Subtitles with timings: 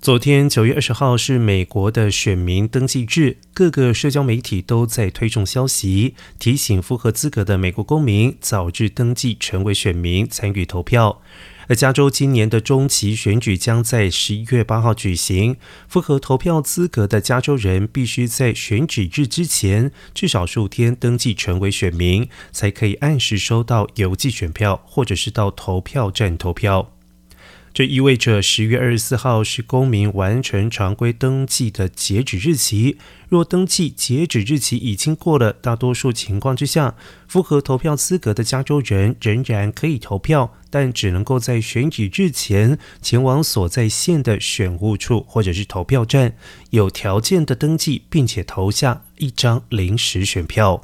[0.00, 11.20] 昨天九月二十号是美国的选民登记日，各个社交媒体都在推送消息，提醒符合资格的美国公民早日登记成为选民，参与投票。
[11.66, 15.56] 而加州今年的中期选举将在十一月八号举行，
[15.88, 26.92] 符合投票资格的加州人必须在选举日之前至少数天登记成为选民，才可以按时收到邮寄选票，或者是到投票站投票。
[27.78, 32.98] 这意味着十月二十四号是公民完成常规登记的截止日期。
[33.28, 36.96] 若登记截止日期已经过了，大多数情况之下，
[37.28, 46.34] 符合投票资格的加州人仍然可以投票，但只能够在选举日前前往所在县的选务处或者是投票站，
[46.70, 50.82] 有条件的登记，并且投下一张临时选票。